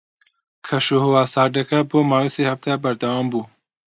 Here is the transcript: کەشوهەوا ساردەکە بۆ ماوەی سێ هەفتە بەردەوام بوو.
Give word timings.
کەشوهەوا 0.67 1.23
ساردەکە 1.33 1.79
بۆ 1.89 1.99
ماوەی 2.09 2.33
سێ 2.35 2.43
هەفتە 2.51 2.73
بەردەوام 2.83 3.25
بوو. 3.31 3.45